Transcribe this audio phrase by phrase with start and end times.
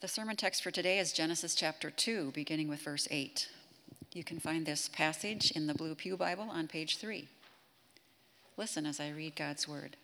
[0.00, 3.48] The sermon text for today is Genesis chapter 2, beginning with verse 8.
[4.12, 7.26] You can find this passage in the Blue Pew Bible on page 3.
[8.56, 9.96] Listen as I read God's word.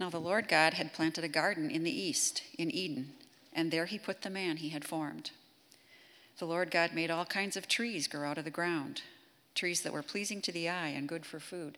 [0.00, 3.12] Now the Lord God had planted a garden in the east, in Eden,
[3.52, 5.32] and there he put the man he had formed.
[6.38, 9.02] The Lord God made all kinds of trees grow out of the ground,
[9.54, 11.76] trees that were pleasing to the eye and good for food.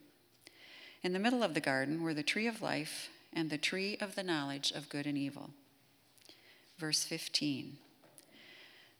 [1.03, 4.15] In the middle of the garden were the tree of life and the tree of
[4.15, 5.51] the knowledge of good and evil.
[6.81, 7.77] Verse 15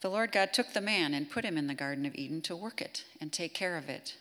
[0.02, 2.55] The Lord God took the man and put him in the Garden of Eden to
[2.55, 4.16] work it and take care of it.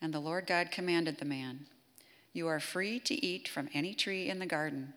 [0.00, 1.66] And the Lord God commanded the man,
[2.32, 4.94] You are free to eat from any tree in the garden,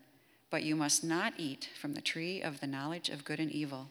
[0.50, 3.88] but you must not eat from the tree of the knowledge of good and evil,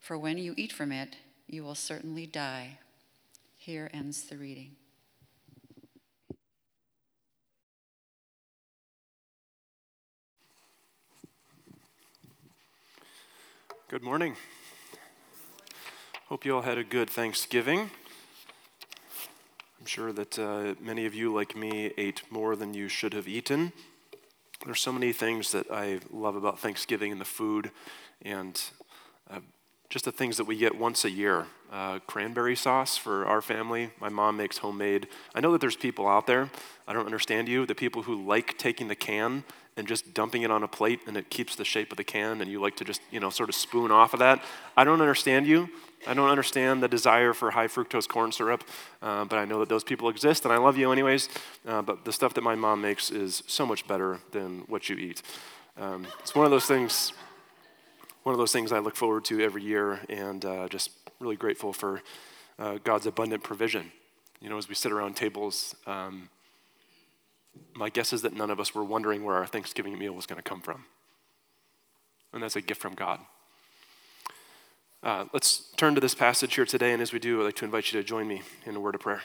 [0.00, 1.16] for when you eat from it,
[1.46, 2.78] you will certainly die.
[3.58, 4.76] Here ends the reading.
[13.88, 14.34] Good morning.
[16.26, 17.88] Hope you all had a good Thanksgiving.
[19.78, 23.28] I'm sure that uh, many of you, like me, ate more than you should have
[23.28, 23.72] eaten.
[24.64, 27.70] There's so many things that I love about Thanksgiving and the food,
[28.22, 28.60] and
[29.30, 29.38] uh,
[29.88, 31.46] just the things that we get once a year.
[31.70, 33.90] Uh, cranberry sauce for our family.
[34.00, 35.06] My mom makes homemade.
[35.32, 36.50] I know that there's people out there,
[36.88, 39.44] I don't understand you, the people who like taking the can
[39.76, 42.40] and just dumping it on a plate and it keeps the shape of the can
[42.40, 44.42] and you like to just, you know, sort of spoon off of that.
[44.76, 45.68] I don't understand you.
[46.06, 48.64] I don't understand the desire for high fructose corn syrup,
[49.02, 51.28] uh, but I know that those people exist and I love you anyways.
[51.66, 54.96] Uh, but the stuff that my mom makes is so much better than what you
[54.96, 55.22] eat.
[55.76, 57.12] Um, it's one of those things.
[58.22, 61.72] One of those things I look forward to every year, and uh, just really grateful
[61.72, 62.02] for
[62.58, 63.92] uh, God's abundant provision.
[64.40, 66.28] You know, as we sit around tables, um,
[67.74, 70.36] my guess is that none of us were wondering where our Thanksgiving meal was going
[70.36, 70.84] to come from.
[72.32, 73.20] And that's a gift from God.
[75.02, 77.64] Uh, let's turn to this passage here today, and as we do, I'd like to
[77.64, 79.22] invite you to join me in a word of prayer.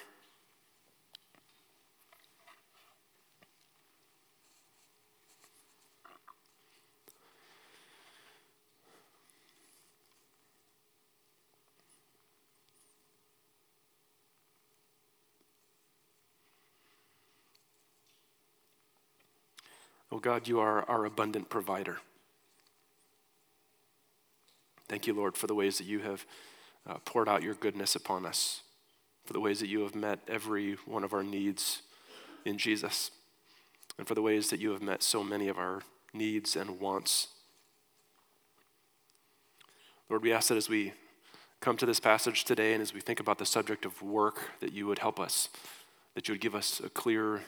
[20.21, 21.97] God, you are our abundant provider.
[24.87, 26.25] Thank you, Lord, for the ways that you have
[26.87, 28.61] uh, poured out your goodness upon us,
[29.25, 31.81] for the ways that you have met every one of our needs
[32.45, 33.09] in Jesus,
[33.97, 35.81] and for the ways that you have met so many of our
[36.13, 37.27] needs and wants.
[40.09, 40.93] Lord, we ask that as we
[41.61, 44.73] come to this passage today and as we think about the subject of work, that
[44.73, 45.49] you would help us,
[46.15, 47.41] that you would give us a clear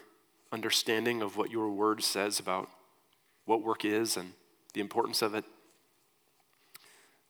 [0.53, 2.69] understanding of what your word says about
[3.45, 4.33] what work is and
[4.75, 5.43] the importance of it.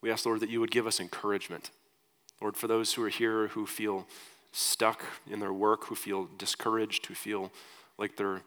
[0.02, 1.72] We ask, Lord, that you would give us encouragement.
[2.42, 4.06] Lord, for those who are here who feel
[4.52, 7.52] stuck in their work, who feel discouraged, who feel
[7.98, 8.42] like their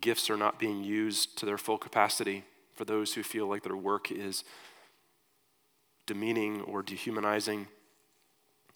[0.00, 2.44] gifts are not being used to their full capacity,
[2.74, 4.44] for those who feel like their work is
[6.06, 7.68] demeaning or dehumanizing,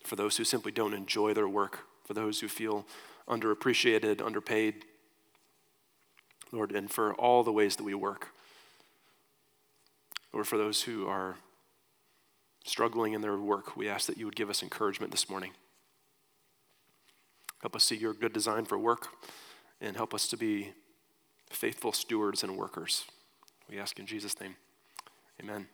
[0.05, 2.87] for those who simply don't enjoy their work, for those who feel
[3.27, 4.84] underappreciated, underpaid,
[6.53, 8.29] Lord, and for all the ways that we work.
[10.33, 11.37] Lord, for those who are
[12.65, 15.53] struggling in their work, we ask that you would give us encouragement this morning.
[17.62, 19.09] Help us see your good design for work
[19.81, 20.73] and help us to be
[21.51, 23.05] faithful stewards and workers.
[23.71, 24.56] We ask in Jesus' name.
[25.41, 25.67] Amen.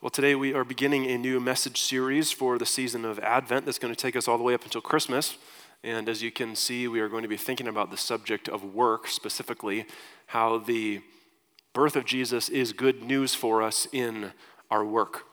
[0.00, 3.78] Well, today we are beginning a new message series for the season of Advent that's
[3.78, 5.36] going to take us all the way up until Christmas.
[5.86, 8.74] And as you can see, we are going to be thinking about the subject of
[8.74, 9.86] work, specifically
[10.26, 11.00] how the
[11.74, 14.32] birth of Jesus is good news for us in
[14.68, 15.26] our work.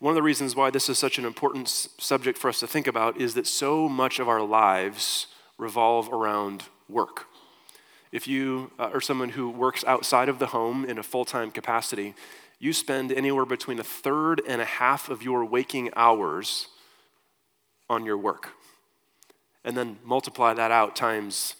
[0.00, 2.88] One of the reasons why this is such an important subject for us to think
[2.88, 7.26] about is that so much of our lives revolve around work.
[8.10, 11.52] If you uh, are someone who works outside of the home in a full time
[11.52, 12.14] capacity,
[12.58, 16.66] you spend anywhere between a third and a half of your waking hours
[17.88, 18.48] on your work
[19.64, 21.56] and then multiply that out times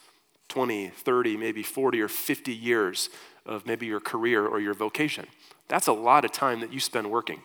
[0.49, 3.09] 20, 30, maybe 40 or 50 years
[3.47, 5.27] of maybe your career or your vocation.
[5.69, 7.41] That's a lot of time that you spend working.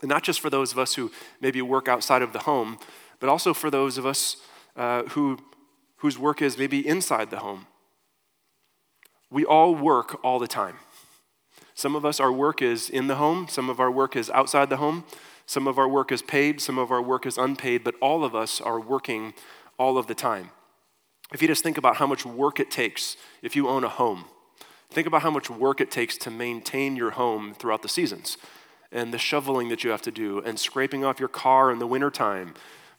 [0.00, 1.10] And not just for those of us who
[1.40, 2.78] maybe work outside of the home,
[3.20, 4.36] but also for those of us
[4.76, 5.38] uh, who,
[5.96, 7.66] whose work is maybe inside the home.
[9.30, 10.76] We all work all the time.
[11.74, 14.68] Some of us, our work is in the home, some of our work is outside
[14.68, 15.04] the home,
[15.46, 18.34] some of our work is paid, some of our work is unpaid, but all of
[18.34, 19.34] us are working
[19.82, 20.46] all of the time.
[21.34, 24.24] If you just think about how much work it takes if you own a home
[24.92, 28.36] Think about how much work it takes to maintain your home throughout the seasons
[28.90, 31.86] and the shoveling that you have to do and scraping off your car in the
[31.86, 32.52] wintertime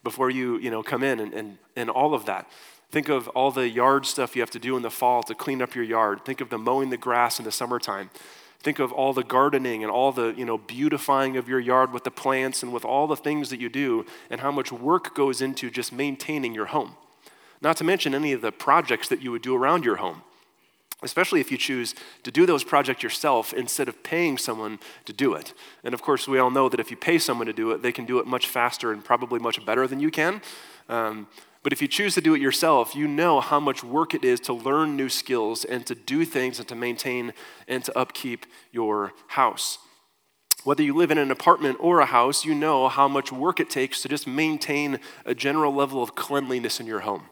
[0.04, 2.50] before you, you know, come in and, and, and all of that.
[2.90, 5.62] Think of all the yard stuff you have to do in the fall to clean
[5.62, 6.26] up your yard.
[6.26, 8.10] Think of the mowing the grass in the summertime.
[8.64, 12.06] Think of all the gardening and all the, you know, beautifying of your yard with
[12.06, 15.42] the plants and with all the things that you do and how much work goes
[15.42, 16.96] into just maintaining your home.
[17.62, 20.24] Not to mention any of the projects that you would do around your home
[21.04, 21.94] especially if you choose
[22.24, 25.54] to do those projects yourself instead of paying someone to do it.
[25.84, 27.92] And of course, we all know that if you pay someone to do it, they
[27.92, 30.42] can do it much faster and probably much better than you can.
[30.90, 31.28] Um,
[31.64, 34.40] but if you choose to do it yourself, you know how much work it is
[34.42, 37.34] to learn new skills and to do things and to maintain
[37.68, 39.80] and to upkeep your house.
[40.66, 43.70] Whether you live in an apartment or a house, you know how much work it
[43.70, 47.30] takes to just maintain a general level of cleanliness in your home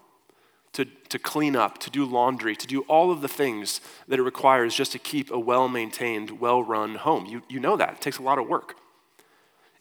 [0.73, 4.23] to, to clean up, to do laundry, to do all of the things that it
[4.23, 7.25] requires just to keep a well maintained, well run home.
[7.25, 7.93] You, you know that.
[7.95, 8.75] It takes a lot of work.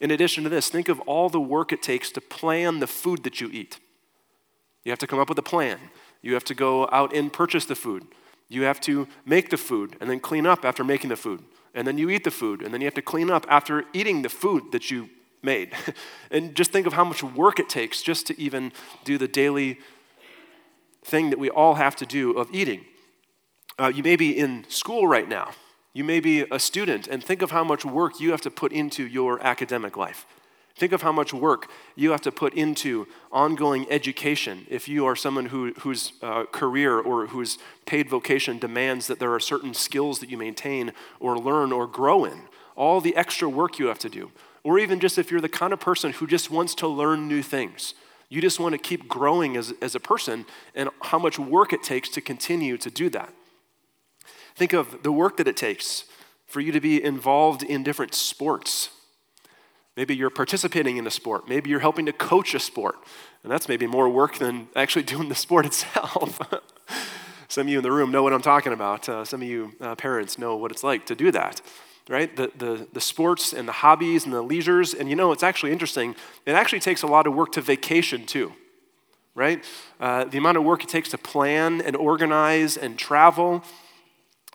[0.01, 3.23] In addition to this, think of all the work it takes to plan the food
[3.23, 3.79] that you eat.
[4.85, 5.79] You have to come up with a plan.
[6.23, 8.07] You have to go out and purchase the food.
[8.49, 11.45] You have to make the food and then clean up after making the food.
[11.75, 12.63] And then you eat the food.
[12.63, 15.09] And then you have to clean up after eating the food that you
[15.43, 15.73] made.
[16.31, 18.73] and just think of how much work it takes just to even
[19.05, 19.79] do the daily
[21.03, 22.85] thing that we all have to do of eating.
[23.79, 25.53] Uh, you may be in school right now.
[25.93, 28.73] You may be a student, and think of how much work you have to put
[28.73, 30.25] into your academic life.
[30.77, 35.17] Think of how much work you have to put into ongoing education if you are
[35.17, 40.21] someone who, whose uh, career or whose paid vocation demands that there are certain skills
[40.21, 42.43] that you maintain or learn or grow in.
[42.77, 44.31] All the extra work you have to do.
[44.63, 47.43] Or even just if you're the kind of person who just wants to learn new
[47.43, 47.95] things.
[48.29, 51.83] You just want to keep growing as, as a person and how much work it
[51.83, 53.35] takes to continue to do that.
[54.55, 56.05] Think of the work that it takes
[56.47, 58.91] for you to be involved in different sports.
[60.01, 61.47] Maybe you're participating in a sport.
[61.47, 62.97] Maybe you're helping to coach a sport.
[63.43, 66.41] And that's maybe more work than actually doing the sport itself.
[67.49, 69.11] some of you in the room know what I'm talking about.
[69.11, 71.61] Uh, some of you uh, parents know what it's like to do that
[72.09, 72.35] right?
[72.35, 74.95] The, the, the sports and the hobbies and the leisures.
[74.95, 76.17] And you know, it's actually interesting.
[76.47, 78.55] It actually takes a lot of work to vacation too,
[79.35, 79.63] right?
[80.01, 83.63] Uh, the amount of work it takes to plan and organize and travel.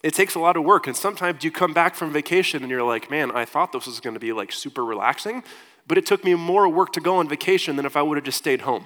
[0.05, 0.85] It takes a lot of work.
[0.85, 3.99] And sometimes you come back from vacation and you're like, man, I thought this was
[3.99, 5.43] going to be like super relaxing,
[5.87, 8.23] but it took me more work to go on vacation than if I would have
[8.23, 8.85] just stayed home,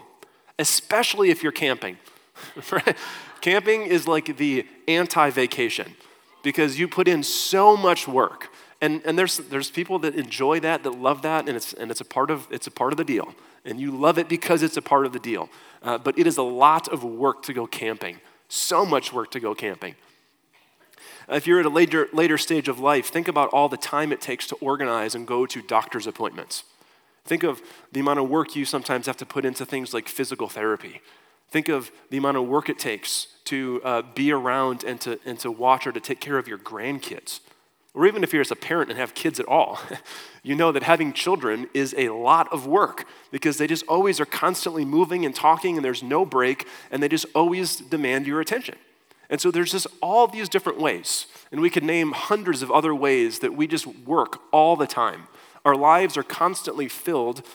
[0.57, 1.97] especially if you're camping.
[3.41, 5.93] Camping is like the anti vacation
[6.41, 8.47] because you put in so much work.
[8.79, 11.99] And, and there's, there's people that enjoy that, that love that, and it's, and it's,
[11.99, 13.35] a, part of, it's a part of the deal.
[13.65, 15.49] And you love it because it's a part of the deal.
[15.83, 19.41] Uh, but it is a lot of work to go camping, so much work to
[19.41, 19.95] go camping.
[21.29, 24.21] If you're at a later, later stage of life, think about all the time it
[24.21, 26.63] takes to organize and go to doctor's appointments.
[27.25, 27.61] Think of
[27.91, 31.01] the amount of work you sometimes have to put into things like physical therapy.
[31.51, 35.37] Think of the amount of work it takes to uh, be around and to, and
[35.39, 37.39] to watch or to take care of your grandkids
[37.93, 39.79] or even if you're as a parent and have kids at all,
[40.43, 44.25] you know that having children is a lot of work because they just always are
[44.25, 48.75] constantly moving and talking and there's no break and they just always demand your attention.
[49.29, 51.27] And so there's just all these different ways.
[51.51, 55.27] And we could name hundreds of other ways that we just work all the time.
[55.65, 57.45] Our lives are constantly filled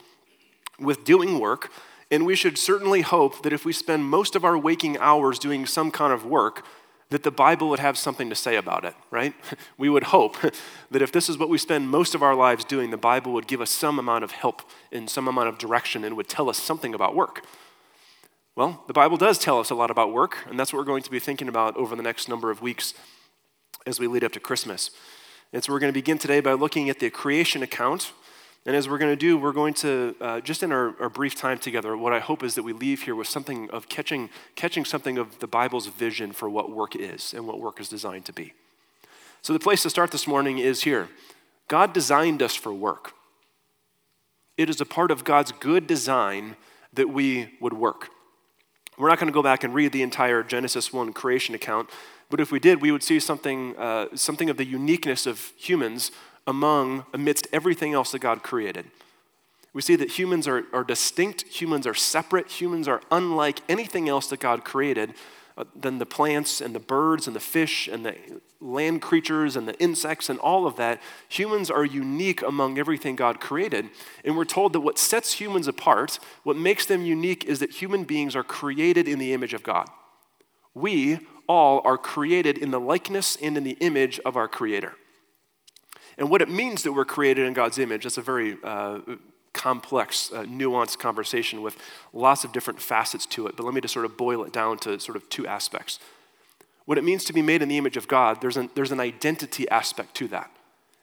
[0.78, 1.70] with doing work,
[2.10, 5.66] and we should certainly hope that if we spend most of our waking hours doing
[5.66, 6.64] some kind of work,
[7.10, 9.34] that the Bible would have something to say about it, right?
[9.78, 10.36] We would hope
[10.90, 13.46] that if this is what we spend most of our lives doing, the Bible would
[13.46, 14.62] give us some amount of help
[14.92, 17.44] and some amount of direction and would tell us something about work.
[18.56, 21.02] Well, the Bible does tell us a lot about work, and that's what we're going
[21.02, 22.94] to be thinking about over the next number of weeks
[23.86, 24.90] as we lead up to Christmas.
[25.52, 28.12] And so we're going to begin today by looking at the creation account
[28.66, 31.34] and as we're going to do, we're going to, uh, just in our, our, brief
[31.34, 34.86] time together, what I hope is that we leave here with something of catching, catching
[34.86, 38.32] something of the Bible's vision for what work is and what work is designed to
[38.32, 38.54] be.
[39.42, 41.10] So, the place to start this morning is here
[41.68, 43.12] God designed us for work.
[44.56, 46.56] It is a part of God's good design
[46.94, 48.08] that we would work.
[48.96, 51.90] We're not going to go back and read the entire Genesis 1 creation account,
[52.30, 56.12] but if we did, we would see something, uh, something of the uniqueness of humans
[56.46, 58.86] among, amidst everything else that God created.
[59.72, 64.28] We see that humans are, are distinct, humans are separate, humans are unlike anything else
[64.28, 65.14] that God created
[65.76, 68.16] than the plants and the birds and the fish and the
[68.60, 71.00] land creatures and the insects and all of that.
[71.28, 73.88] Humans are unique among everything God created.
[74.24, 78.04] And we're told that what sets humans apart, what makes them unique, is that human
[78.04, 79.88] beings are created in the image of God.
[80.74, 84.94] We all are created in the likeness and in the image of our Creator.
[86.16, 89.00] And what it means that we're created in God's image, that's a very uh,
[89.54, 91.78] complex, uh, nuanced conversation with
[92.12, 93.56] lots of different facets to it.
[93.56, 95.98] But let me just sort of boil it down to sort of two aspects.
[96.84, 99.00] What it means to be made in the image of God, there's an, there's an
[99.00, 100.50] identity aspect to that.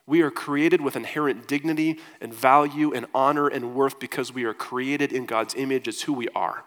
[0.06, 4.54] We are created with inherent dignity and value and honor and worth because we are
[4.54, 5.88] created in God's image.
[5.88, 6.64] It's who we are.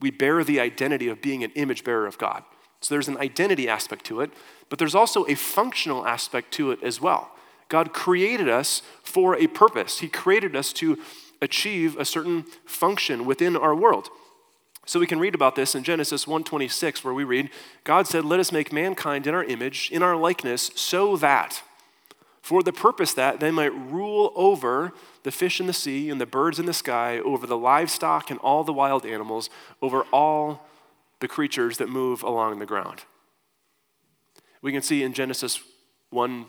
[0.00, 2.44] We bear the identity of being an image bearer of God.
[2.80, 4.30] So there's an identity aspect to it,
[4.68, 7.32] but there's also a functional aspect to it as well.
[7.70, 10.98] God created us for a purpose, He created us to
[11.40, 14.10] achieve a certain function within our world.
[14.84, 17.50] So we can read about this in Genesis 1:26 where we read,
[17.84, 21.62] God said, "Let us make mankind in our image, in our likeness, so that
[22.42, 26.26] for the purpose that they might rule over the fish in the sea and the
[26.26, 29.48] birds in the sky, over the livestock and all the wild animals,
[29.80, 30.68] over all
[31.20, 33.04] the creatures that move along the ground."
[34.62, 35.60] We can see in Genesis
[36.10, 36.46] 1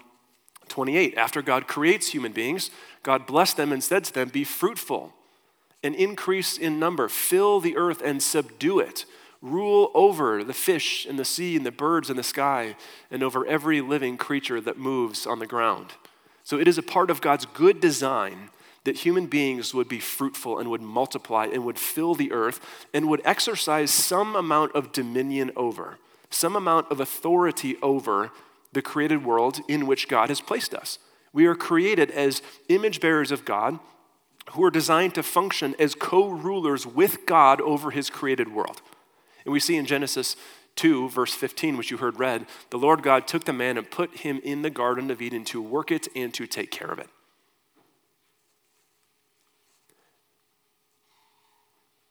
[0.71, 2.71] 28, after God creates human beings,
[3.03, 5.13] God blessed them and said to them, Be fruitful
[5.83, 9.05] and increase in number, fill the earth and subdue it.
[9.41, 12.75] Rule over the fish in the sea and the birds in the sky,
[13.09, 15.93] and over every living creature that moves on the ground.
[16.43, 18.49] So it is a part of God's good design
[18.83, 22.59] that human beings would be fruitful and would multiply and would fill the earth
[22.93, 25.97] and would exercise some amount of dominion over,
[26.29, 28.31] some amount of authority over
[28.73, 30.99] the created world in which God has placed us.
[31.33, 33.79] We are created as image bearers of God
[34.51, 38.81] who are designed to function as co rulers with God over his created world.
[39.45, 40.35] And we see in Genesis
[40.75, 44.17] 2, verse 15, which you heard read, the Lord God took the man and put
[44.19, 47.09] him in the Garden of Eden to work it and to take care of it.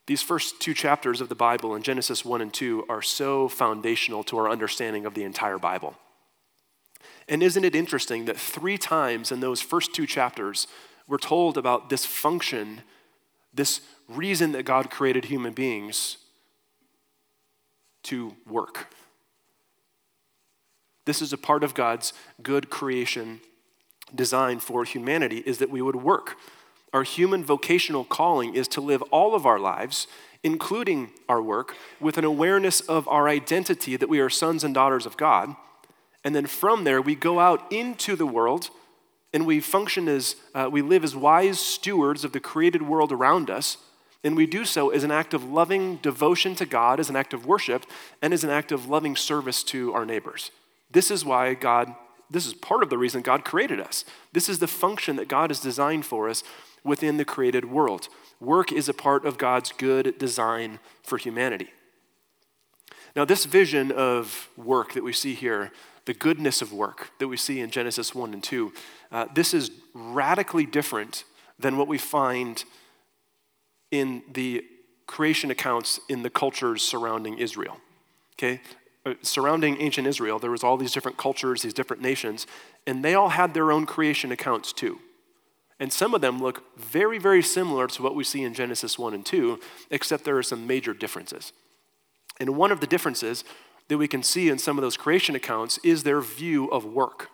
[0.06, 4.24] These first two chapters of the Bible in Genesis 1 and 2 are so foundational
[4.24, 5.94] to our understanding of the entire Bible.
[7.28, 10.66] And isn't it interesting that three times in those first two chapters,
[11.06, 12.82] we're told about this function,
[13.54, 16.18] this reason that God created human beings
[18.04, 18.92] to work?
[21.04, 23.40] This is a part of God's good creation
[24.14, 26.36] design for humanity is that we would work.
[26.92, 30.06] Our human vocational calling is to live all of our lives,
[30.42, 35.06] including our work, with an awareness of our identity that we are sons and daughters
[35.06, 35.54] of God
[36.24, 38.70] and then from there, we go out into the world
[39.32, 43.48] and we function as, uh, we live as wise stewards of the created world around
[43.48, 43.76] us.
[44.22, 47.32] And we do so as an act of loving devotion to God, as an act
[47.32, 47.86] of worship,
[48.20, 50.50] and as an act of loving service to our neighbors.
[50.90, 51.94] This is why God,
[52.28, 54.04] this is part of the reason God created us.
[54.32, 56.42] This is the function that God has designed for us
[56.84, 58.08] within the created world.
[58.40, 61.70] Work is a part of God's good design for humanity.
[63.16, 65.72] Now, this vision of work that we see here
[66.06, 68.72] the goodness of work that we see in Genesis 1 and 2.
[69.12, 71.24] Uh, this is radically different
[71.58, 72.64] than what we find
[73.90, 74.64] in the
[75.06, 77.78] creation accounts in the cultures surrounding Israel.
[78.38, 78.60] Okay?
[79.04, 82.46] Uh, surrounding ancient Israel, there was all these different cultures, these different nations,
[82.86, 84.98] and they all had their own creation accounts too.
[85.80, 89.14] And some of them look very, very similar to what we see in Genesis 1
[89.14, 89.58] and 2,
[89.90, 91.52] except there are some major differences.
[92.38, 93.44] And one of the differences
[93.90, 97.28] that we can see in some of those creation accounts is their view of work.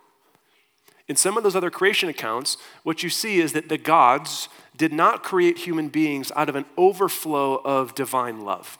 [1.06, 4.90] In some of those other creation accounts, what you see is that the gods did
[4.90, 8.78] not create human beings out of an overflow of divine love.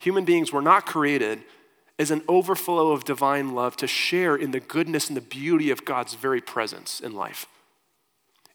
[0.00, 1.44] Human beings were not created
[1.96, 5.84] as an overflow of divine love to share in the goodness and the beauty of
[5.84, 7.46] God's very presence in life.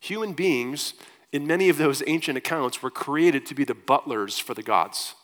[0.02, 0.94] Human beings,
[1.32, 5.16] in many of those ancient accounts, were created to be the butlers for the gods.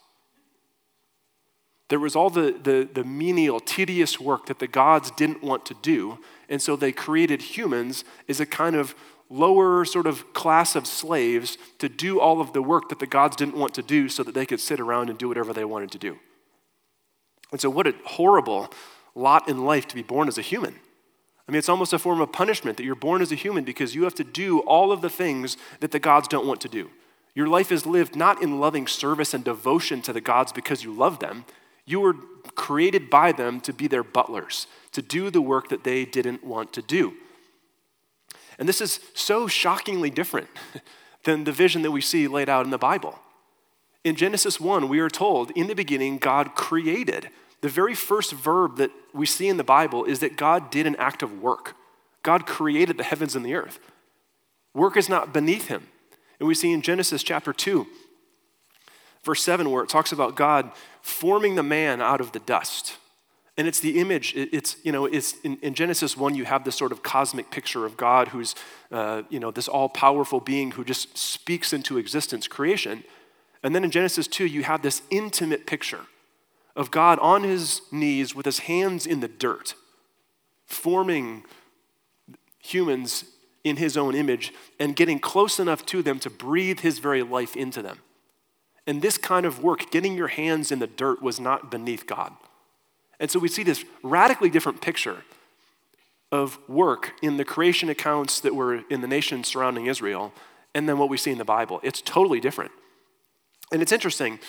[1.91, 5.73] There was all the, the, the menial, tedious work that the gods didn't want to
[5.81, 6.19] do.
[6.47, 8.95] And so they created humans as a kind of
[9.29, 13.35] lower sort of class of slaves to do all of the work that the gods
[13.35, 15.91] didn't want to do so that they could sit around and do whatever they wanted
[15.91, 16.17] to do.
[17.51, 18.71] And so, what a horrible
[19.13, 20.75] lot in life to be born as a human.
[21.45, 23.95] I mean, it's almost a form of punishment that you're born as a human because
[23.95, 26.89] you have to do all of the things that the gods don't want to do.
[27.35, 30.93] Your life is lived not in loving service and devotion to the gods because you
[30.93, 31.43] love them.
[31.85, 32.15] You were
[32.55, 36.73] created by them to be their butlers, to do the work that they didn't want
[36.73, 37.13] to do.
[38.59, 40.47] And this is so shockingly different
[41.23, 43.19] than the vision that we see laid out in the Bible.
[44.03, 47.29] In Genesis 1, we are told in the beginning, God created.
[47.61, 50.95] The very first verb that we see in the Bible is that God did an
[50.95, 51.75] act of work.
[52.23, 53.79] God created the heavens and the earth.
[54.73, 55.87] Work is not beneath him.
[56.39, 57.85] And we see in Genesis chapter 2,
[59.23, 62.97] verse 7, where it talks about God forming the man out of the dust.
[63.57, 66.75] And it's the image, it's, you know, it's in, in Genesis 1, you have this
[66.75, 68.55] sort of cosmic picture of God who's,
[68.91, 73.03] uh, you know, this all powerful being who just speaks into existence creation.
[73.61, 76.01] And then in Genesis 2, you have this intimate picture
[76.75, 79.75] of God on his knees with his hands in the dirt,
[80.65, 81.43] forming
[82.57, 83.25] humans
[83.63, 87.55] in his own image and getting close enough to them to breathe his very life
[87.55, 87.99] into them.
[88.91, 92.33] And this kind of work, getting your hands in the dirt, was not beneath God.
[93.21, 95.23] And so we see this radically different picture
[96.29, 100.33] of work in the creation accounts that were in the nations surrounding Israel
[100.75, 101.79] and then what we see in the Bible.
[101.83, 102.73] It's totally different.
[103.71, 104.39] And it's interesting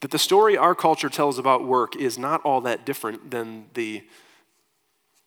[0.00, 4.02] that the story our culture tells about work is not all that different than the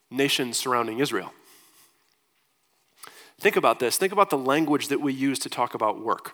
[0.10, 1.32] nations surrounding Israel.
[3.40, 3.98] Think about this.
[4.00, 6.34] Think about the language that we use to talk about work.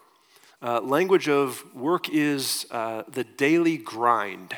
[0.65, 4.57] Uh, language of work is uh, the daily grind.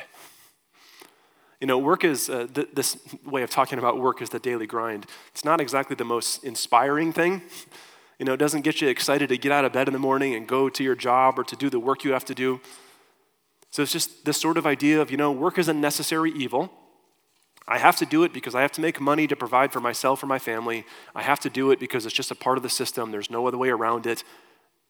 [1.60, 2.96] You know, work is, uh, th- this
[3.26, 5.04] way of talking about work is the daily grind.
[5.32, 7.42] It's not exactly the most inspiring thing.
[8.18, 10.34] You know, it doesn't get you excited to get out of bed in the morning
[10.34, 12.58] and go to your job or to do the work you have to do.
[13.70, 16.72] So it's just this sort of idea of, you know, work is a necessary evil.
[17.66, 20.22] I have to do it because I have to make money to provide for myself
[20.22, 20.86] or my family.
[21.14, 23.10] I have to do it because it's just a part of the system.
[23.10, 24.24] There's no other way around it.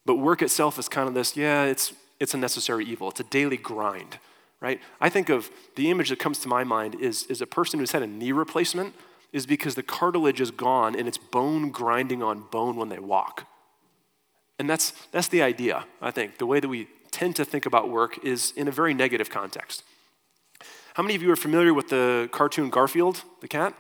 [0.09, 3.11] But work itself is kind of this, yeah, it's, it's a necessary evil.
[3.11, 4.19] It's a daily grind,
[4.59, 4.81] right?
[5.03, 7.93] I think of the image that comes to my mind is, is a person who's
[7.93, 8.95] had a knee replacement
[9.35, 13.47] is because the cartilage is gone and it's bone grinding on bone when they walk.
[14.59, 16.39] And that's, that's the idea, I think.
[16.39, 19.85] The way that we tend to think about work is in a very negative context.
[20.95, 23.75] How many of you are familiar with the cartoon Garfield, the cat?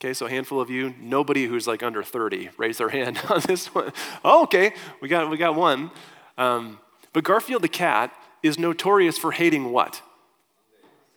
[0.00, 0.94] Okay, so a handful of you.
[0.98, 3.92] Nobody who's like under 30 raise their hand on this one.
[4.24, 5.90] Oh, okay, we got, we got one.
[6.38, 6.78] Um,
[7.12, 8.10] but Garfield the cat
[8.42, 10.00] is notorious for hating what?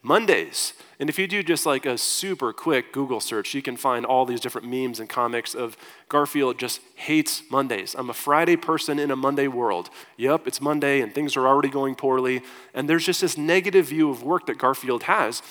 [0.01, 0.73] Mondays.
[0.99, 4.25] And if you do just like a super quick Google search, you can find all
[4.25, 5.77] these different memes and comics of
[6.09, 7.95] Garfield just hates Mondays.
[7.97, 9.91] I'm a Friday person in a Monday world.
[10.17, 12.41] Yep, it's Monday and things are already going poorly.
[12.73, 15.41] And there's just this negative view of work that Garfield has.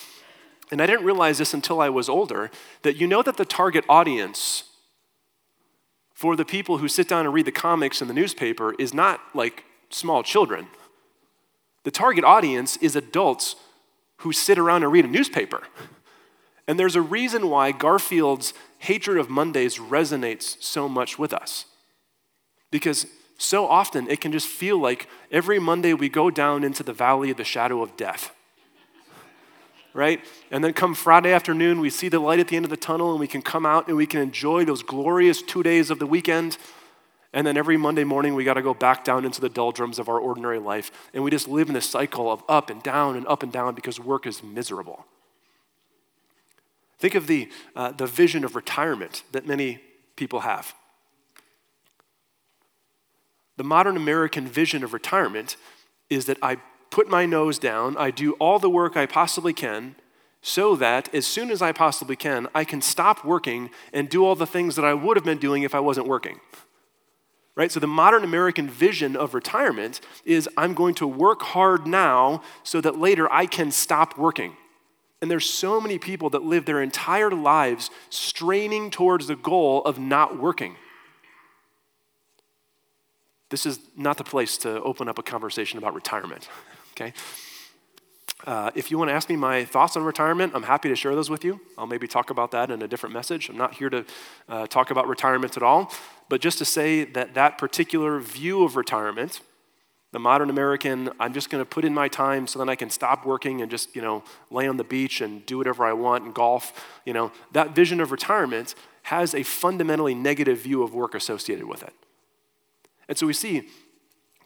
[0.72, 3.84] And I didn't realize this until I was older that you know that the target
[3.90, 4.64] audience
[6.14, 9.20] for the people who sit down and read the comics in the newspaper is not
[9.34, 10.68] like small children.
[11.84, 13.54] The target audience is adults
[14.18, 15.62] who sit around and read a newspaper.
[16.66, 21.66] And there's a reason why Garfield's hatred of Mondays resonates so much with us.
[22.70, 23.06] Because
[23.36, 27.30] so often it can just feel like every Monday we go down into the valley
[27.30, 28.34] of the shadow of death.
[29.94, 30.24] Right?
[30.50, 33.10] And then come Friday afternoon, we see the light at the end of the tunnel
[33.10, 36.06] and we can come out and we can enjoy those glorious two days of the
[36.06, 36.56] weekend
[37.32, 40.08] and then every Monday morning, we got to go back down into the doldrums of
[40.08, 40.90] our ordinary life.
[41.14, 43.74] And we just live in this cycle of up and down and up and down
[43.74, 45.06] because work is miserable.
[46.98, 49.80] Think of the, uh, the vision of retirement that many
[50.14, 50.74] people have.
[53.56, 55.56] The modern American vision of retirement
[56.10, 56.58] is that I
[56.92, 59.96] put my nose down, I do all the work I possibly can,
[60.40, 64.36] so that as soon as I possibly can, I can stop working and do all
[64.36, 66.38] the things that I would have been doing if I wasn't working
[67.54, 67.70] right?
[67.70, 72.80] So the modern American vision of retirement is I'm going to work hard now so
[72.80, 74.56] that later I can stop working.
[75.20, 79.98] And there's so many people that live their entire lives straining towards the goal of
[79.98, 80.76] not working.
[83.50, 86.48] This is not the place to open up a conversation about retirement,
[86.92, 87.12] okay?
[88.44, 91.14] Uh, if you want to ask me my thoughts on retirement, I'm happy to share
[91.14, 91.60] those with you.
[91.78, 93.48] I'll maybe talk about that in a different message.
[93.48, 94.04] I'm not here to
[94.48, 95.92] uh, talk about retirement at all,
[96.28, 99.40] but just to say that that particular view of retirement,
[100.10, 102.90] the modern American, I'm just going to put in my time so then I can
[102.90, 106.24] stop working and just, you know, lay on the beach and do whatever I want
[106.24, 111.14] and golf, you know, that vision of retirement has a fundamentally negative view of work
[111.14, 111.94] associated with it.
[113.08, 113.68] And so we see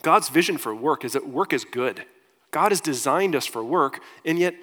[0.02, 2.04] God's vision for work is that work is good.
[2.50, 4.54] God has designed us for work, and yet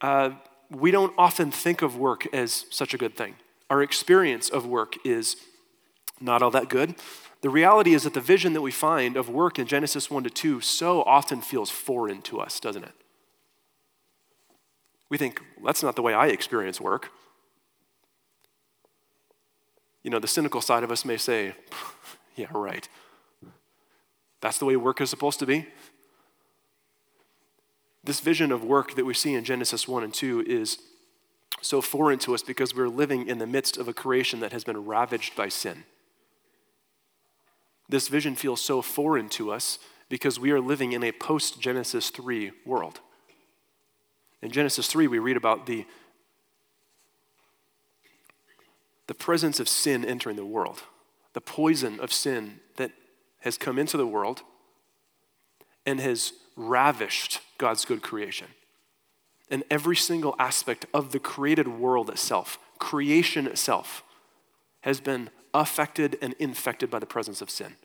[0.00, 0.30] uh,
[0.70, 3.34] we don't often think of work as such a good thing.
[3.70, 5.36] Our experience of work is
[6.20, 6.94] not all that good.
[7.42, 10.30] The reality is that the vision that we find of work in Genesis 1 to
[10.30, 12.94] 2 so often feels foreign to us, doesn't it?
[15.10, 17.10] We think, well, that's not the way I experience work.
[20.02, 21.54] You know, the cynical side of us may say,
[22.36, 22.88] yeah, right.
[24.40, 25.66] That's the way work is supposed to be.
[28.04, 30.78] This vision of work that we see in Genesis 1 and 2 is
[31.60, 34.64] so foreign to us because we're living in the midst of a creation that has
[34.64, 35.84] been ravaged by sin.
[37.88, 42.10] This vision feels so foreign to us because we are living in a post Genesis
[42.10, 43.00] 3 world.
[44.42, 45.86] In Genesis 3, we read about the,
[49.06, 50.82] the presence of sin entering the world,
[51.32, 52.90] the poison of sin that
[53.40, 54.42] has come into the world
[55.86, 58.48] and has ravished God's good creation.
[59.50, 64.02] And every single aspect of the created world itself, creation itself,
[64.82, 67.76] has been affected and infected by the presence of sin.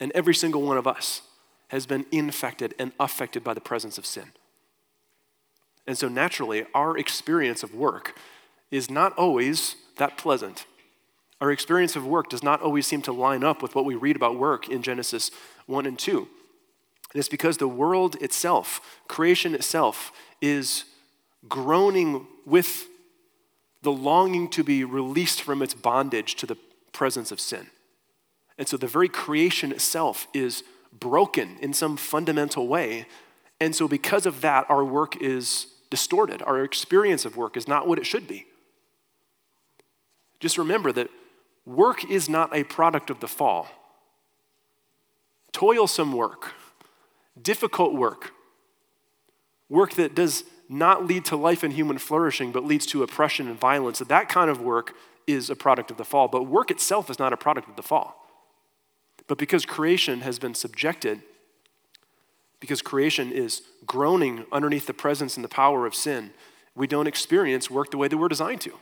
[0.00, 1.22] And every single one of us
[1.68, 4.32] has been infected and affected by the presence of sin.
[5.86, 8.18] And so, naturally, our experience of work
[8.70, 10.66] is not always that pleasant.
[11.40, 14.16] Our experience of work does not always seem to line up with what we read
[14.16, 15.30] about work in Genesis
[15.66, 16.28] 1 and 2.
[17.12, 20.84] And it's because the world itself, creation itself, is
[21.48, 22.88] groaning with
[23.82, 26.56] the longing to be released from its bondage to the
[26.92, 27.68] presence of sin.
[28.58, 33.06] And so the very creation itself is broken in some fundamental way.
[33.60, 36.42] And so, because of that, our work is distorted.
[36.42, 38.46] Our experience of work is not what it should be.
[40.40, 41.08] Just remember that
[41.64, 43.68] work is not a product of the fall.
[45.52, 46.52] Toilsome work,
[47.40, 48.32] difficult work,
[49.68, 53.58] work that does not lead to life and human flourishing, but leads to oppression and
[53.58, 54.94] violence, that kind of work
[55.26, 56.28] is a product of the fall.
[56.28, 58.26] But work itself is not a product of the fall.
[59.26, 61.22] But because creation has been subjected,
[62.60, 66.30] because creation is groaning underneath the presence and the power of sin,
[66.74, 68.72] we don't experience work the way that we're designed to.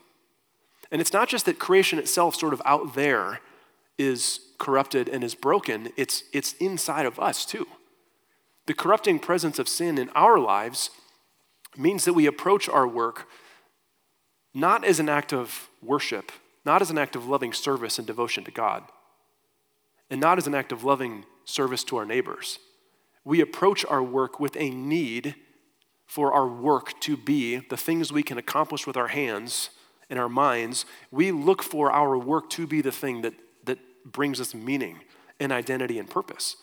[0.91, 3.41] And it's not just that creation itself, sort of out there,
[3.97, 7.67] is corrupted and is broken, it's, it's inside of us too.
[8.67, 10.91] The corrupting presence of sin in our lives
[11.77, 13.29] means that we approach our work
[14.55, 16.31] not as an act of worship,
[16.65, 18.85] not as an act of loving service and devotion to God,
[20.09, 22.59] and not as an act of loving service to our neighbors.
[23.25, 25.35] We approach our work with a need
[26.07, 29.71] for our work to be the things we can accomplish with our hands
[30.09, 30.85] and our minds.
[31.11, 35.01] We look for our work to be the thing that, that brings us meaning
[35.41, 36.57] and identity and purpose.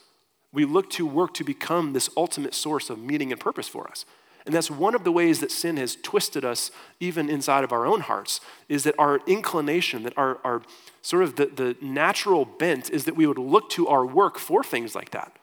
[0.54, 4.06] We look to work to become this ultimate source of meaning and purpose for us.
[4.46, 7.86] And that's one of the ways that sin has twisted us, even inside of our
[7.86, 10.64] own hearts, is that our inclination, that our, our
[11.02, 14.64] sort of the, the natural bent is that we would look to our work for
[14.64, 15.38] things like that.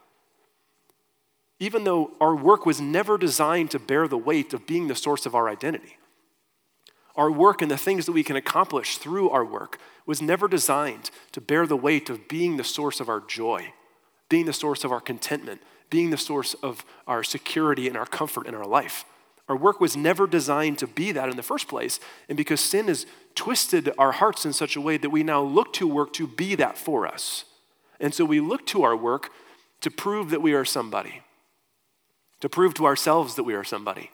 [1.60, 5.26] Even though our work was never designed to bear the weight of being the source
[5.26, 5.96] of our identity.
[7.14, 11.10] Our work and the things that we can accomplish through our work was never designed
[11.32, 13.72] to bear the weight of being the source of our joy,
[14.28, 15.60] being the source of our contentment,
[15.90, 19.04] being the source of our security and our comfort in our life.
[19.48, 22.00] Our work was never designed to be that in the first place.
[22.28, 25.72] And because sin has twisted our hearts in such a way that we now look
[25.74, 27.44] to work to be that for us.
[27.98, 29.30] And so we look to our work
[29.80, 31.22] to prove that we are somebody,
[32.40, 34.10] to prove to ourselves that we are somebody.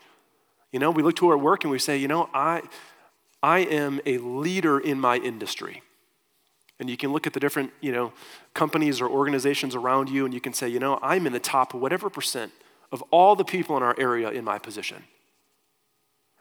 [0.70, 2.62] You know, we look to our work and we say, you know, I,
[3.42, 5.82] I am a leader in my industry.
[6.80, 8.12] And you can look at the different, you know,
[8.52, 11.72] companies or organizations around you and you can say, you know, I'm in the top
[11.72, 12.52] whatever percent
[12.90, 15.04] of all the people in our area in my position.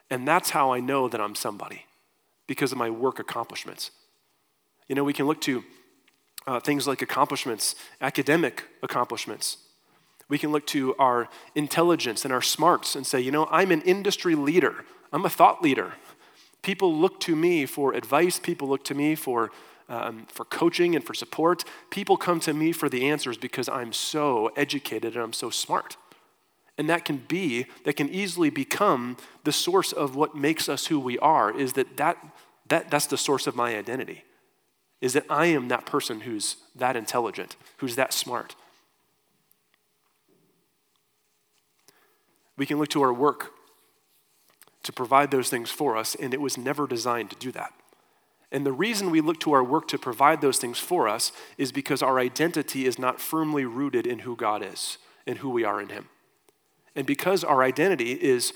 [0.10, 1.86] And that's how I know that I'm somebody
[2.48, 3.92] because of my work accomplishments.
[4.88, 5.64] You know, we can look to
[6.46, 9.58] uh, things like accomplishments, academic accomplishments.
[10.30, 13.82] We can look to our intelligence and our smarts and say, you know, I'm an
[13.82, 15.94] industry leader, I'm a thought leader.
[16.62, 19.52] People look to me for advice, people look to me for
[19.94, 21.64] um, for coaching and for support.
[21.92, 25.98] People come to me for the answers because I'm so educated and I'm so smart.
[26.78, 31.00] And that can be, that can easily become the source of what makes us who
[31.00, 32.18] we are, is that, that,
[32.68, 34.24] that that's the source of my identity.
[35.00, 38.56] Is that I am that person who's that intelligent, who's that smart.
[42.58, 43.52] We can look to our work
[44.84, 47.74] to provide those things for us, and it was never designed to do that.
[48.54, 51.72] And the reason we look to our work to provide those things for us is
[51.72, 55.82] because our identity is not firmly rooted in who God is and who we are
[55.82, 56.08] in Him.
[56.96, 58.54] And because our identity is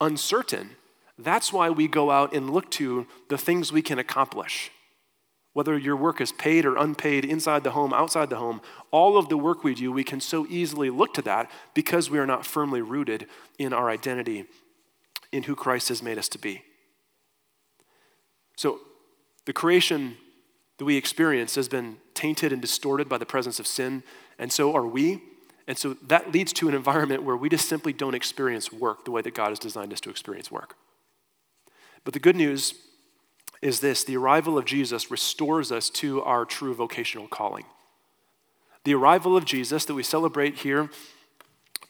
[0.00, 0.70] uncertain,
[1.18, 4.70] that's why we go out and look to the things we can accomplish.
[5.54, 8.60] Whether your work is paid or unpaid, inside the home, outside the home,
[8.92, 12.18] all of the work we do, we can so easily look to that because we
[12.18, 13.26] are not firmly rooted
[13.58, 14.44] in our identity
[15.32, 16.62] in who Christ has made us to be.
[18.56, 18.80] So,
[19.46, 20.16] the creation
[20.78, 24.02] that we experience has been tainted and distorted by the presence of sin,
[24.38, 25.22] and so are we.
[25.66, 29.10] And so that leads to an environment where we just simply don't experience work the
[29.10, 30.76] way that God has designed us to experience work.
[32.04, 32.74] But the good news
[33.62, 37.64] is this the arrival of Jesus restores us to our true vocational calling.
[38.84, 40.90] The arrival of Jesus that we celebrate here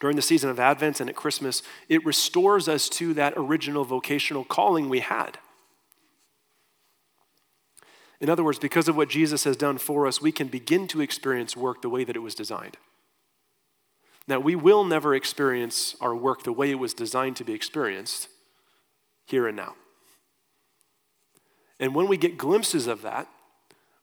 [0.00, 4.44] during the season of Advent and at Christmas, it restores us to that original vocational
[4.44, 5.38] calling we had.
[8.20, 11.00] In other words, because of what Jesus has done for us, we can begin to
[11.00, 12.76] experience work the way that it was designed.
[14.28, 18.28] Now, we will never experience our work the way it was designed to be experienced
[19.26, 19.74] here and now.
[21.78, 23.28] And when we get glimpses of that,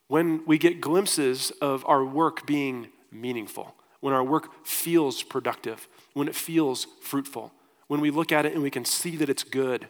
[0.08, 6.28] when we get glimpses of our work being meaningful, when our work feels productive, when
[6.28, 7.52] it feels fruitful,
[7.88, 9.88] when we look at it and we can see that it's good,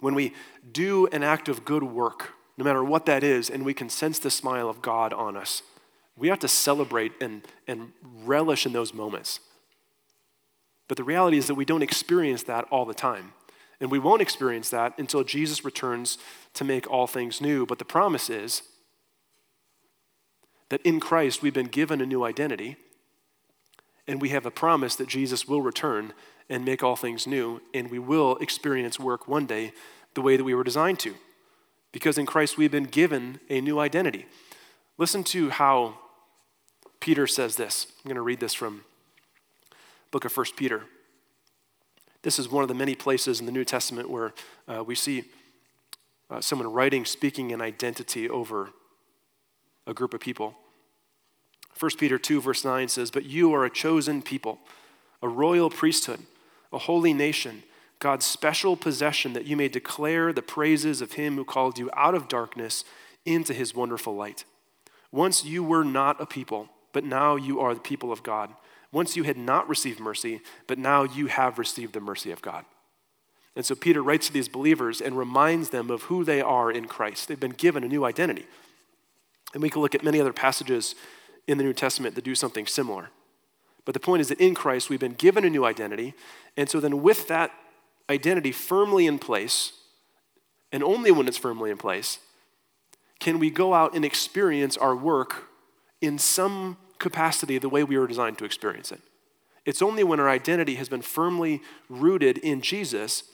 [0.00, 0.34] when we
[0.70, 4.18] do an act of good work, no matter what that is, and we can sense
[4.18, 5.62] the smile of God on us,
[6.16, 7.92] we have to celebrate and, and
[8.24, 9.38] relish in those moments.
[10.88, 13.32] But the reality is that we don't experience that all the time.
[13.80, 16.18] And we won't experience that until Jesus returns
[16.54, 17.64] to make all things new.
[17.64, 18.62] But the promise is
[20.68, 22.76] that in Christ we've been given a new identity,
[24.08, 26.12] and we have a promise that Jesus will return
[26.50, 29.70] and make all things new, and we will experience work one day
[30.14, 31.14] the way that we were designed to.
[31.98, 34.26] Because in Christ we've been given a new identity.
[34.98, 35.98] Listen to how
[37.00, 37.88] Peter says this.
[37.88, 38.84] I'm going to read this from
[40.12, 40.84] book of 1 Peter.
[42.22, 44.32] This is one of the many places in the New Testament where
[44.68, 45.24] uh, we see
[46.30, 48.70] uh, someone writing, speaking an identity over
[49.84, 50.54] a group of people.
[51.80, 54.60] 1 Peter 2, verse 9 says, But you are a chosen people,
[55.20, 56.20] a royal priesthood,
[56.72, 57.64] a holy nation,
[57.98, 62.14] God's special possession, that you may declare the praises of him who called you out
[62.14, 62.84] of darkness
[63.24, 64.44] into his wonderful light.
[65.10, 68.50] Once you were not a people, but now you are the people of God.
[68.92, 72.64] Once you had not received mercy, but now you have received the mercy of God.
[73.56, 76.86] And so Peter writes to these believers and reminds them of who they are in
[76.86, 77.26] Christ.
[77.26, 78.46] They've been given a new identity.
[79.52, 80.94] And we can look at many other passages
[81.46, 83.10] in the New Testament that do something similar.
[83.84, 86.14] But the point is that in Christ, we've been given a new identity.
[86.56, 87.50] And so then, with that
[88.10, 89.72] identity firmly in place,
[90.72, 92.18] and only when it's firmly in place,
[93.20, 95.48] can we go out and experience our work
[96.00, 99.00] in some capacity the way we were designed to experience it.
[99.64, 103.24] It's only when our identity has been firmly rooted in Jesus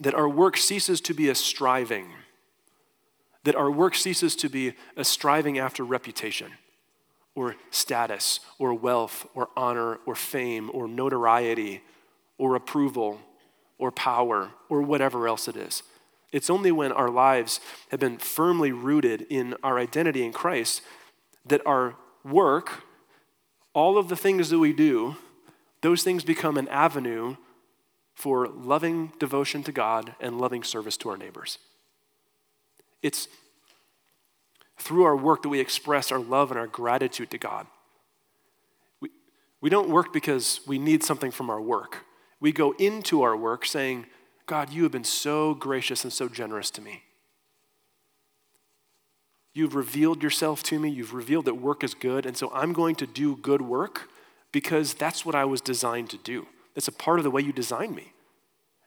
[0.00, 2.08] that our work ceases to be a striving,
[3.44, 6.52] that our work ceases to be a striving after reputation
[7.34, 11.82] or status or wealth or honor or fame or notoriety
[12.38, 13.20] or approval
[13.82, 15.82] or power or whatever else it is.
[16.30, 17.58] It's only when our lives
[17.90, 20.82] have been firmly rooted in our identity in Christ
[21.44, 22.84] that our work,
[23.74, 25.16] all of the things that we do,
[25.80, 27.34] those things become an avenue
[28.14, 31.58] for loving devotion to God and loving service to our neighbors.
[33.02, 33.26] It's
[34.78, 37.66] through our work that we express our love and our gratitude to God.
[39.00, 39.10] We,
[39.60, 42.04] we don't work because we need something from our work.
[42.42, 44.06] We go into our work saying,
[44.46, 47.04] God, you have been so gracious and so generous to me.
[49.54, 50.90] You've revealed yourself to me.
[50.90, 52.26] You've revealed that work is good.
[52.26, 54.10] And so I'm going to do good work
[54.50, 56.48] because that's what I was designed to do.
[56.74, 58.12] That's a part of the way you designed me.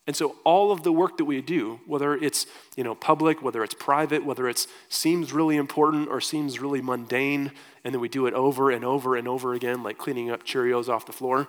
[0.06, 3.64] And so all of the work that we do, whether it's you know public, whether
[3.64, 8.28] it's private, whether it seems really important or seems really mundane, and then we do
[8.28, 11.48] it over and over and over again, like cleaning up Cheerios off the floor,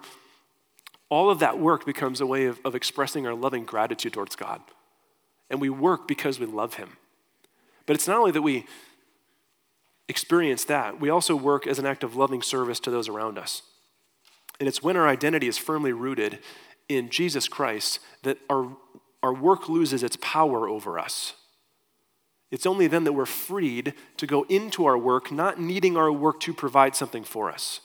[1.08, 4.60] all of that work becomes a way of, of expressing our loving gratitude towards God.
[5.48, 6.96] And we work because we love Him.
[7.86, 8.66] But it's not only that we
[10.08, 13.62] experience that, we also work as an act of loving service to those around us.
[14.58, 16.40] And it's when our identity is firmly rooted
[16.88, 18.76] in Jesus Christ that our,
[19.22, 21.34] our work loses its power over us.
[22.50, 26.40] It's only then that we're freed to go into our work, not needing our work
[26.40, 27.80] to provide something for us,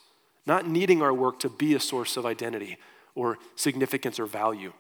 [0.46, 2.78] not needing our work to be a source of identity
[3.16, 4.74] or significance or value.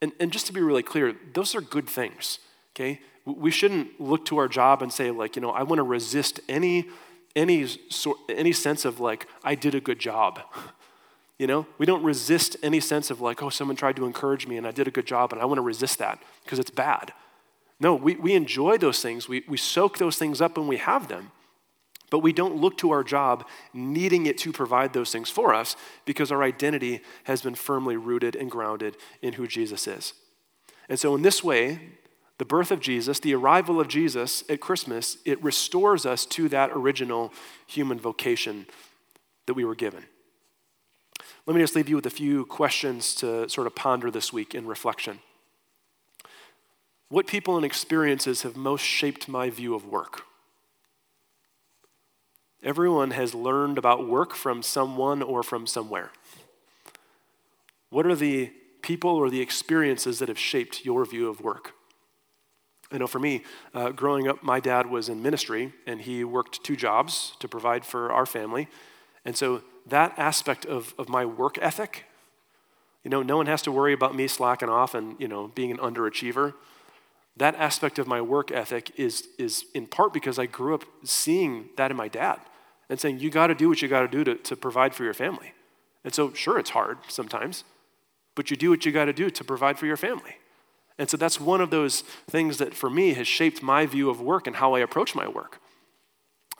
[0.00, 2.38] And, and just to be really clear, those are good things,
[2.74, 3.00] okay?
[3.24, 6.40] we shouldn't look to our job and say like you know i want to resist
[6.48, 6.88] any
[7.36, 10.40] any sort any sense of like i did a good job
[11.38, 14.56] you know we don't resist any sense of like oh someone tried to encourage me
[14.56, 17.12] and i did a good job and i want to resist that because it's bad
[17.78, 21.08] no we, we enjoy those things we, we soak those things up when we have
[21.08, 21.30] them
[22.12, 23.44] but we don't look to our job
[23.74, 28.36] needing it to provide those things for us because our identity has been firmly rooted
[28.36, 30.14] and grounded in who jesus is
[30.88, 31.80] and so in this way
[32.42, 36.70] the birth of Jesus, the arrival of Jesus at Christmas, it restores us to that
[36.72, 37.32] original
[37.68, 38.66] human vocation
[39.46, 40.06] that we were given.
[41.46, 44.56] Let me just leave you with a few questions to sort of ponder this week
[44.56, 45.20] in reflection.
[47.10, 50.22] What people and experiences have most shaped my view of work?
[52.62, 56.12] Everyone has learned about work from someone or from somewhere.
[57.90, 61.72] What are the people or the experiences that have shaped your view of work?
[62.92, 63.42] I know for me,
[63.74, 67.84] uh, growing up, my dad was in ministry and he worked two jobs to provide
[67.84, 68.68] for our family.
[69.24, 72.04] And so that aspect of, of my work ethic,
[73.02, 75.72] you know, no one has to worry about me slacking off and, you know, being
[75.72, 76.54] an underachiever.
[77.36, 81.70] That aspect of my work ethic is, is in part because I grew up seeing
[81.76, 82.38] that in my dad
[82.92, 85.14] and saying, you got to do what you got to do to provide for your
[85.14, 85.54] family.
[86.04, 87.64] And so, sure, it's hard sometimes,
[88.34, 90.36] but you do what you got to do to provide for your family.
[90.98, 94.20] And so that's one of those things that for me has shaped my view of
[94.20, 95.58] work and how I approach my work.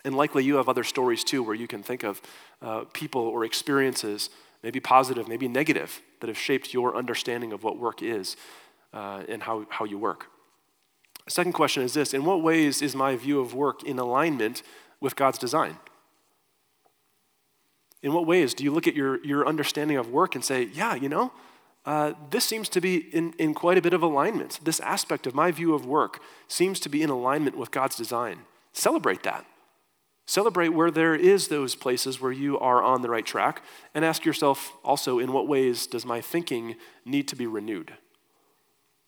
[0.06, 2.22] And likely you have other stories too where you can think of
[2.62, 4.30] uh, people or experiences,
[4.62, 8.38] maybe positive, maybe negative, that have shaped your understanding of what work is
[8.94, 10.28] uh, and how, how you work.
[11.28, 14.62] Second question is this In what ways is my view of work in alignment
[14.98, 15.76] with God's design?
[18.02, 20.94] In what ways do you look at your, your understanding of work and say, yeah,
[20.94, 21.32] you know,
[21.84, 24.60] uh, this seems to be in, in quite a bit of alignment.
[24.62, 28.40] This aspect of my view of work seems to be in alignment with God's design.
[28.72, 29.44] Celebrate that.
[30.26, 33.62] Celebrate where there is those places where you are on the right track
[33.94, 37.94] and ask yourself also in what ways does my thinking need to be renewed?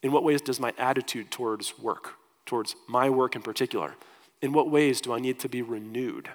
[0.02, 3.94] In what ways does my attitude towards work, towards my work in particular,
[4.42, 6.30] in what ways do I need to be renewed?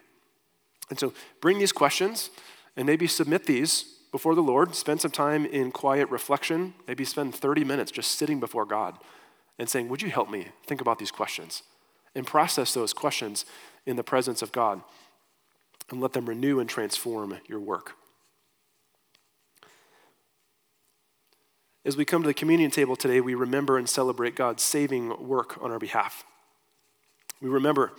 [0.89, 2.29] And so bring these questions
[2.75, 7.35] and maybe submit these before the Lord, spend some time in quiet reflection, maybe spend
[7.35, 8.97] 30 minutes just sitting before God
[9.59, 11.63] and saying, Would you help me think about these questions?
[12.15, 13.45] And process those questions
[13.85, 14.81] in the presence of God
[15.91, 17.93] and let them renew and transform your work.
[21.85, 25.57] As we come to the communion table today, we remember and celebrate God's saving work
[25.61, 26.23] on our behalf.
[27.41, 27.93] We remember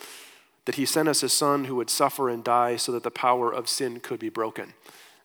[0.64, 3.53] that He sent us a Son who would suffer and die so that the power
[3.53, 4.75] of sin could be broken.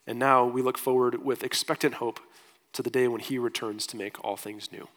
[0.06, 2.20] And now we look forward with expectant hope
[2.72, 4.88] to the day when he returns to make all things new.